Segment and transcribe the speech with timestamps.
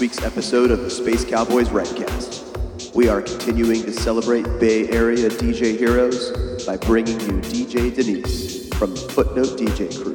[0.00, 2.94] week's episode of the Space Cowboys Redcast.
[2.94, 8.94] We are continuing to celebrate Bay Area DJ heroes by bringing you DJ Denise from
[8.94, 10.14] the Footnote DJ crew.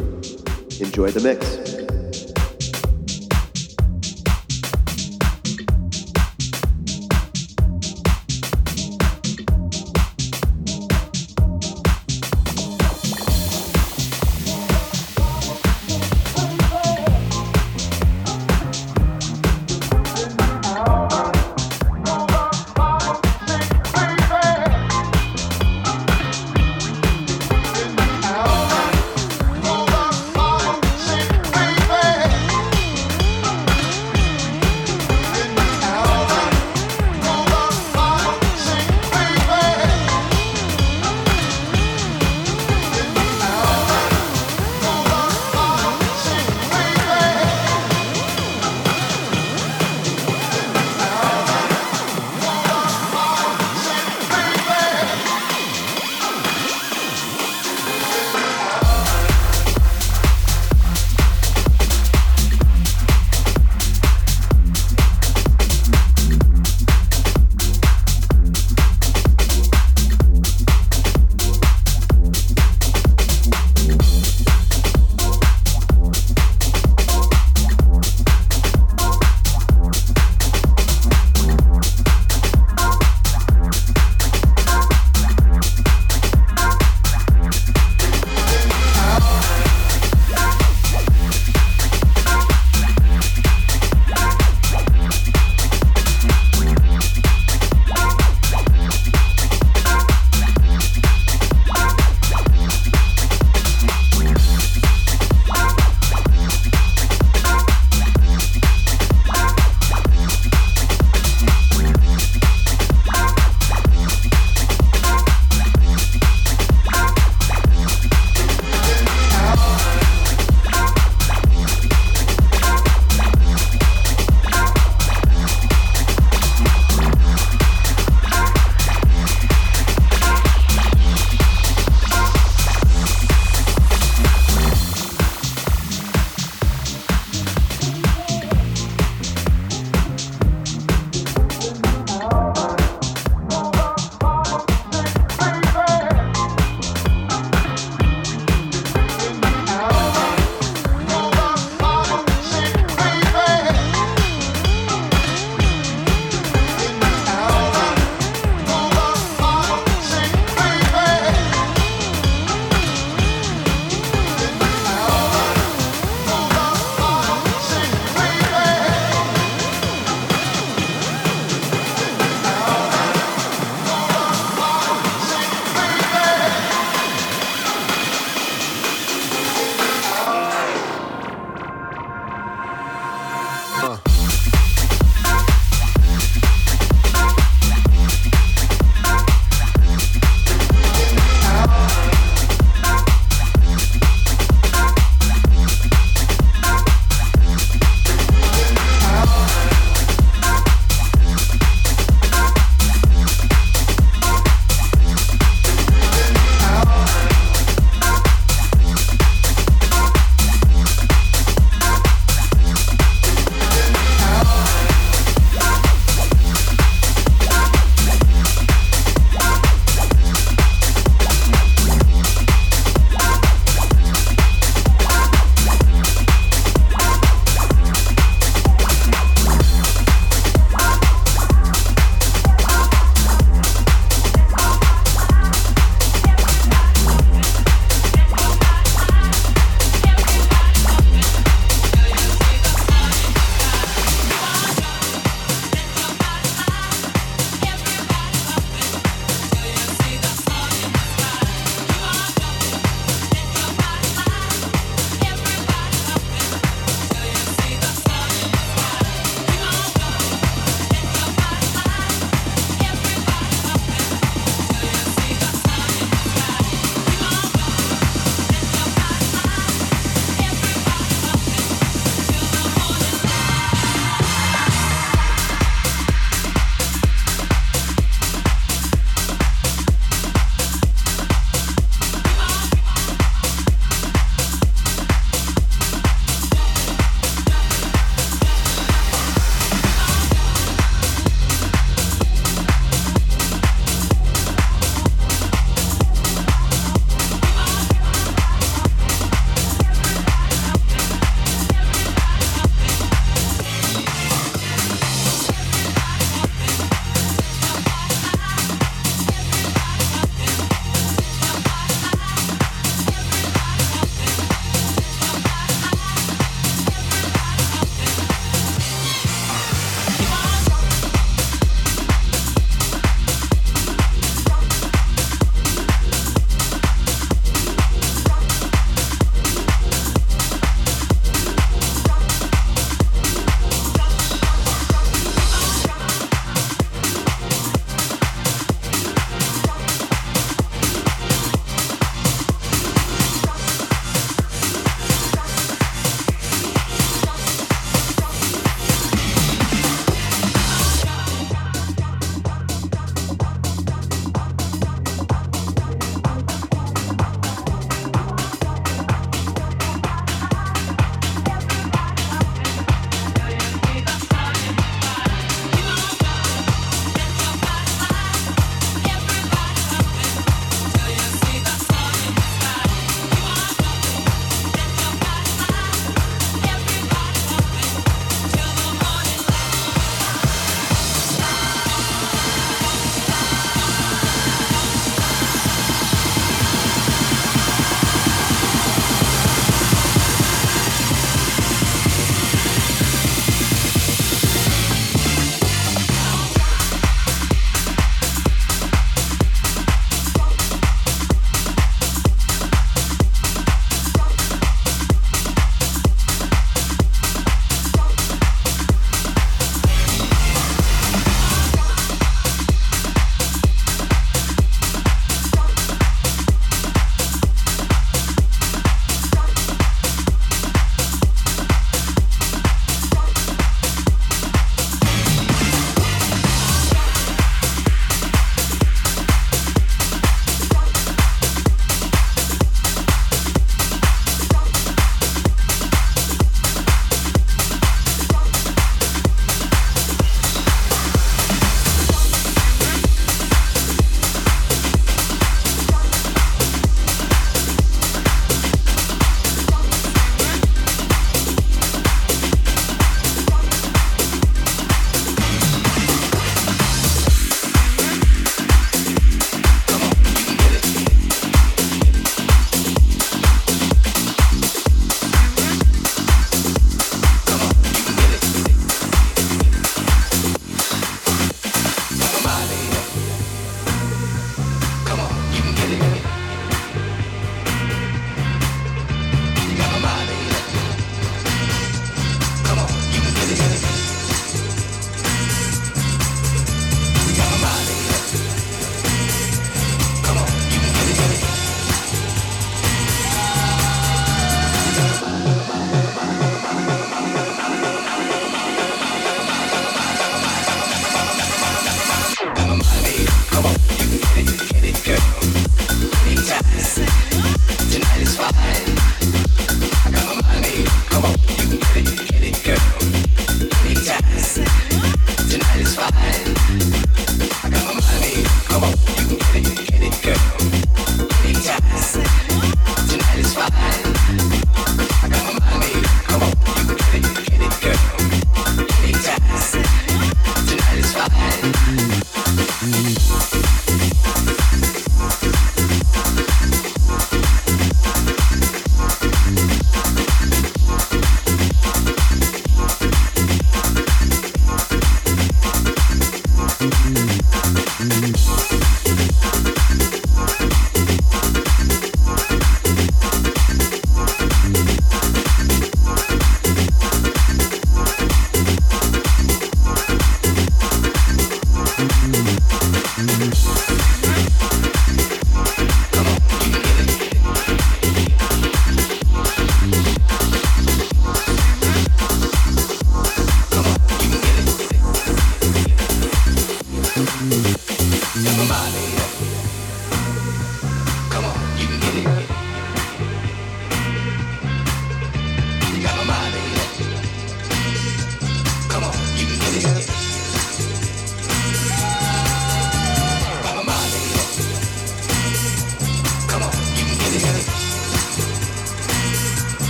[0.84, 1.85] Enjoy the mix.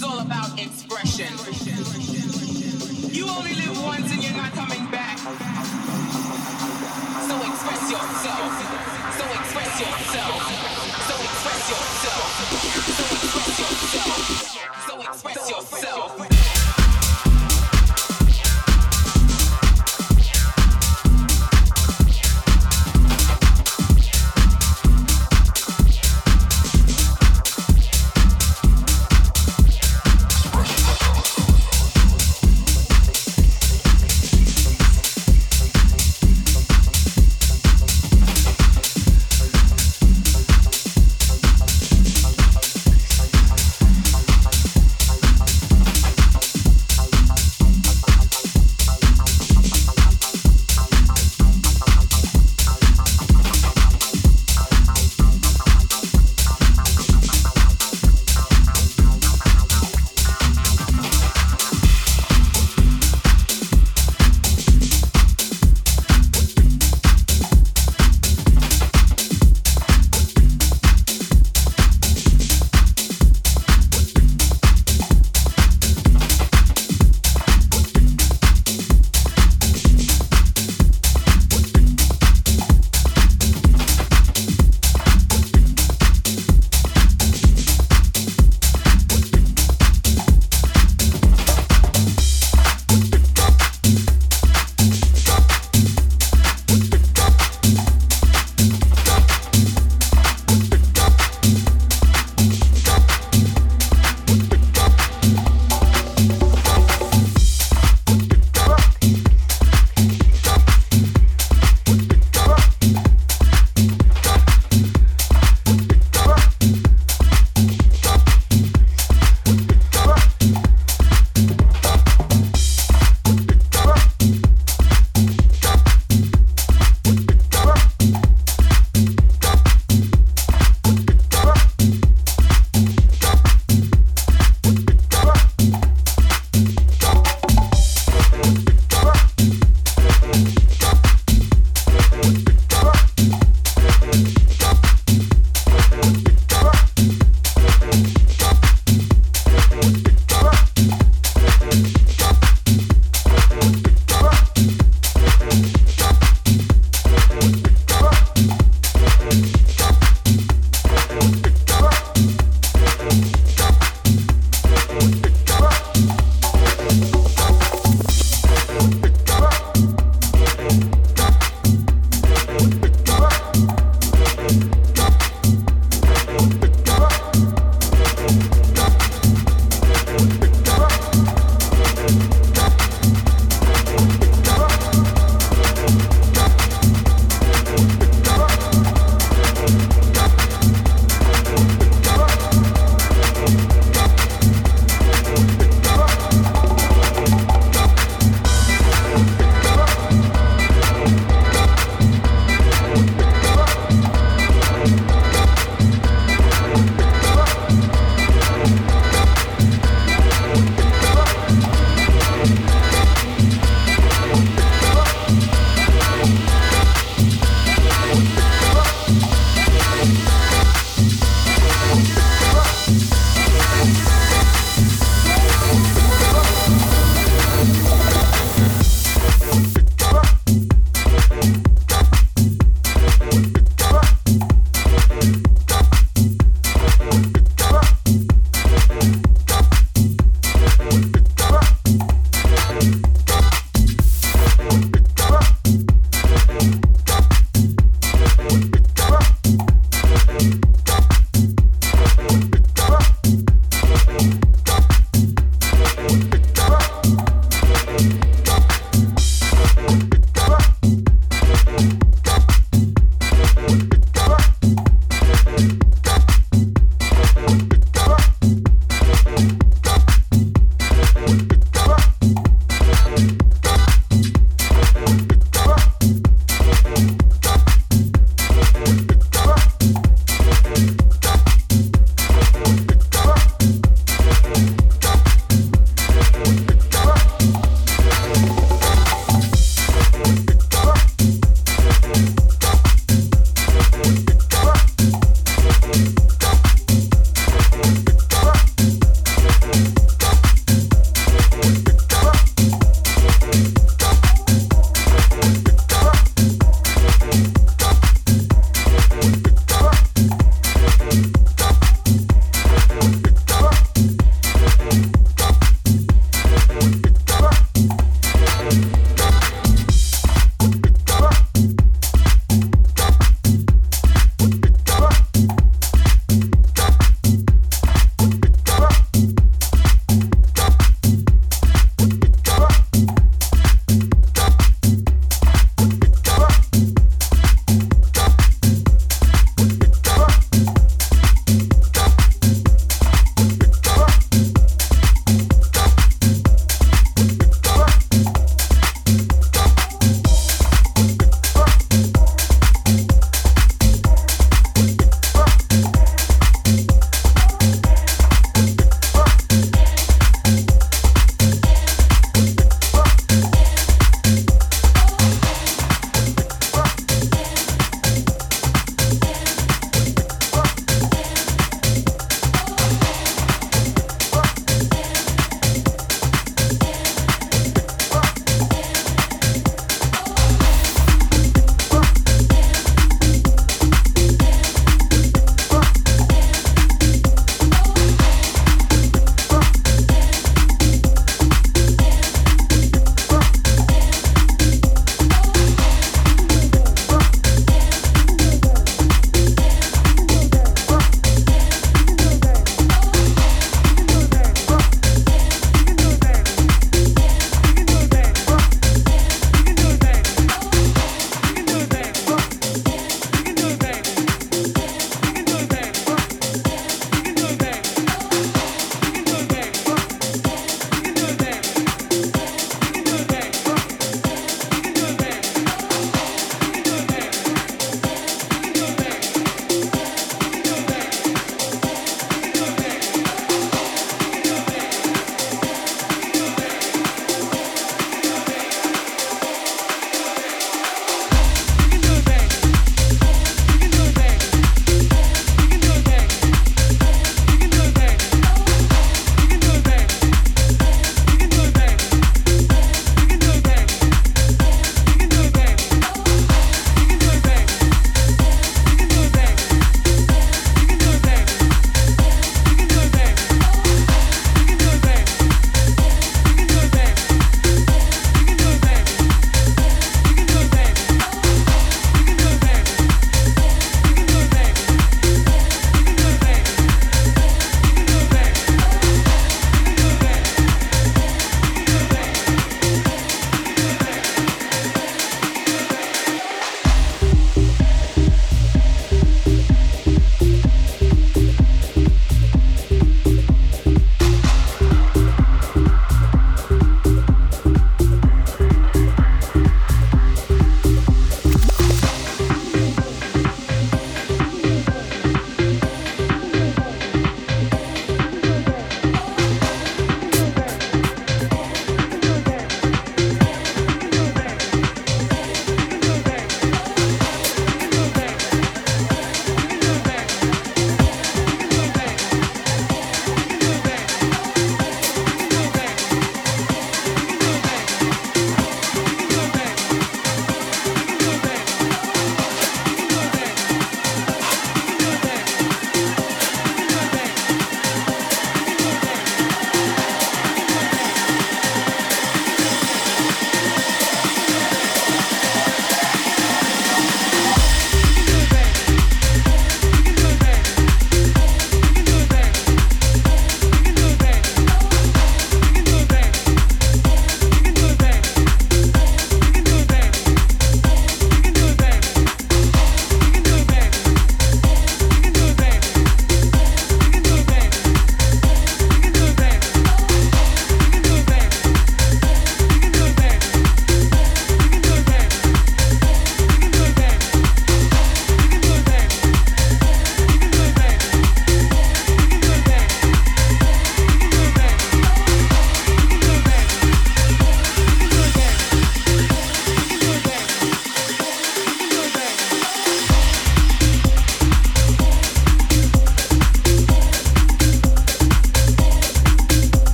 [0.00, 1.28] is all about expression.
[3.12, 5.18] You only live once and you're not coming back.
[7.28, 8.50] So express yourself.
[9.18, 10.69] So express yourself.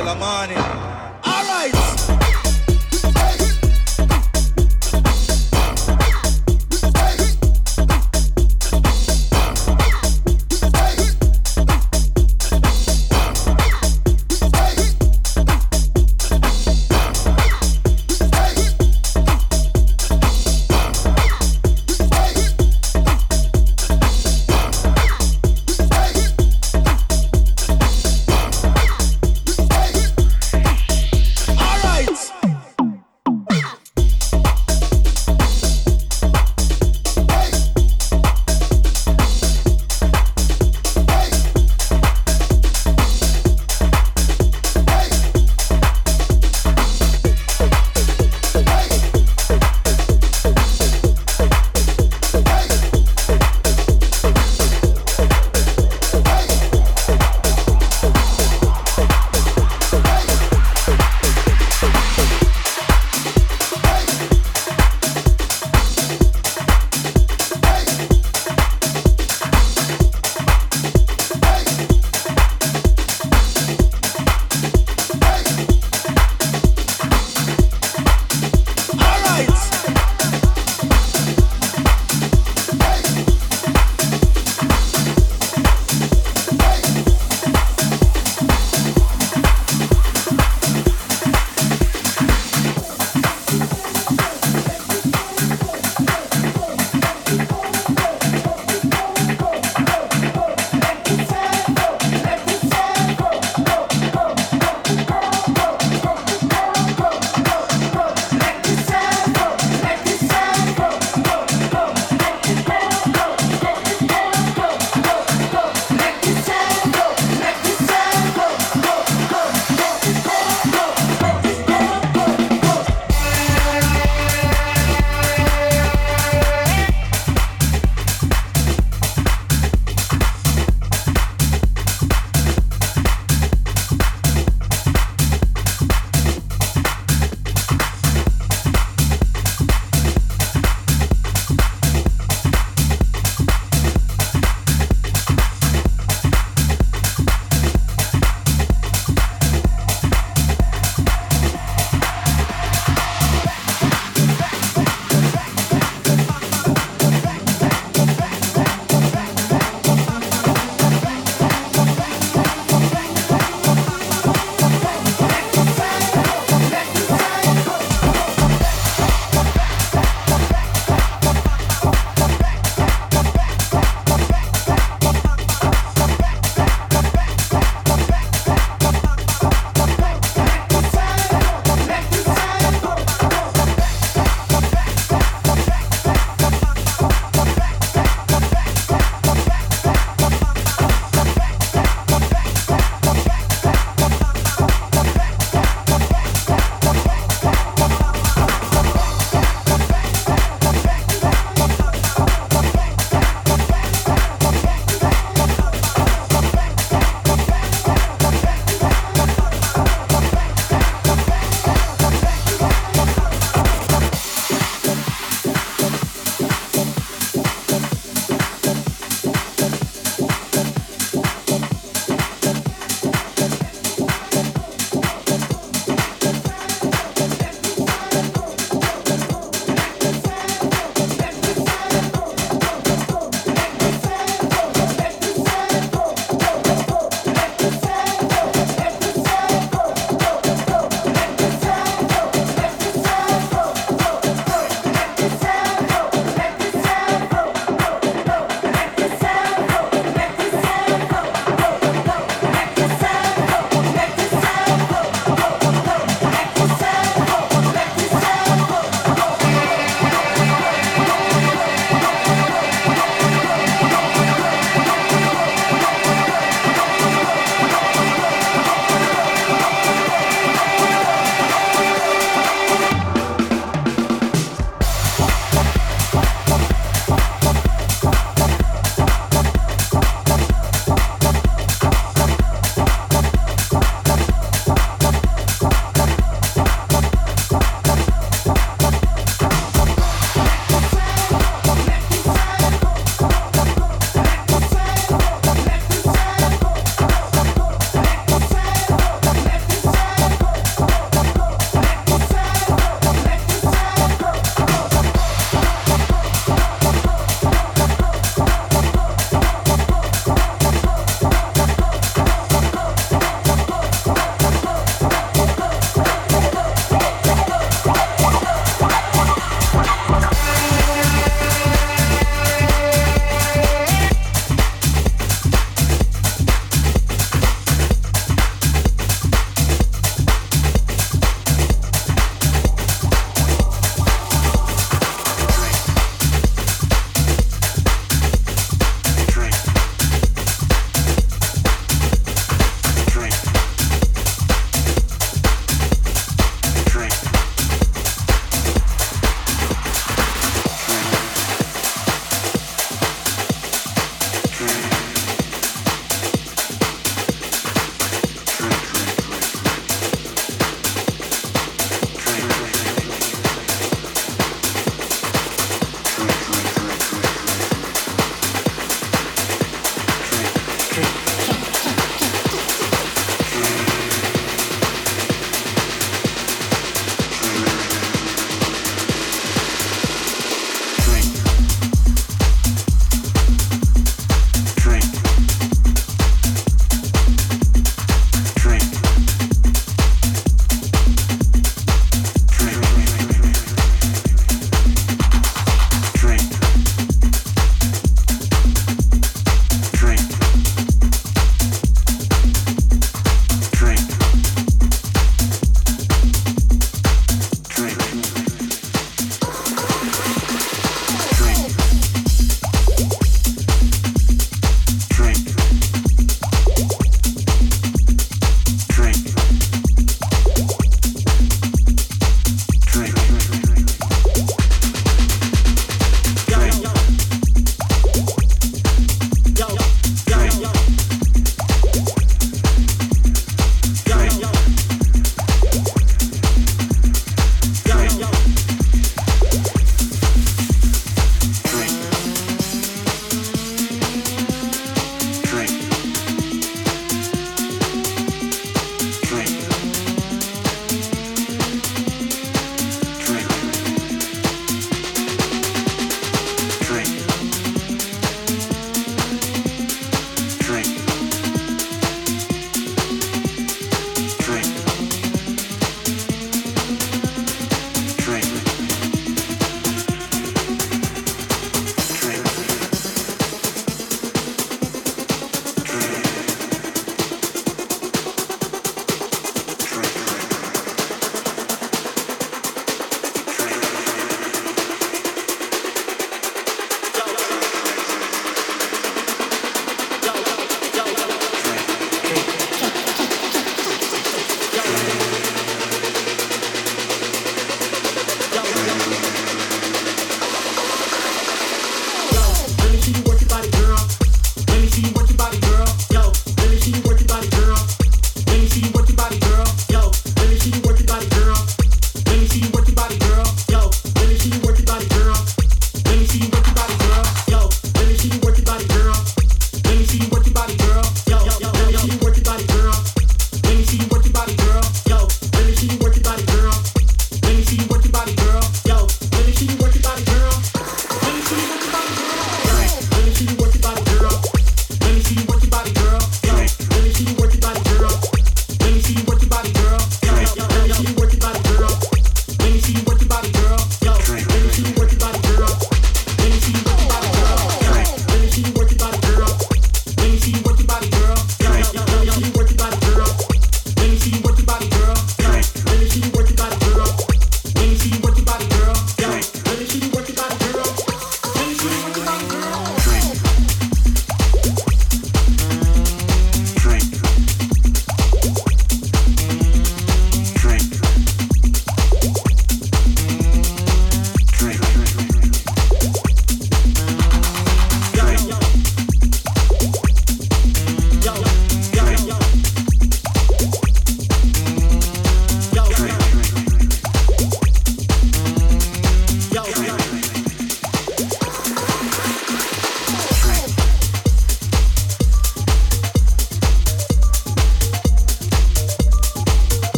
[0.00, 1.09] Till the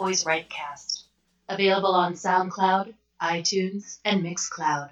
[0.00, 1.02] Cowboys Rightcast,
[1.50, 4.88] available on SoundCloud, iTunes, and Mixcloud.